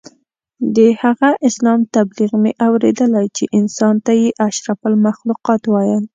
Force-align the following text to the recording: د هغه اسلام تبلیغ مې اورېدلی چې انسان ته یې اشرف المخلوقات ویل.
د 0.75 0.77
هغه 1.01 1.29
اسلام 1.47 1.79
تبلیغ 1.95 2.31
مې 2.41 2.51
اورېدلی 2.67 3.27
چې 3.35 3.43
انسان 3.59 3.95
ته 4.05 4.11
یې 4.21 4.29
اشرف 4.47 4.79
المخلوقات 4.89 5.61
ویل. 5.73 6.03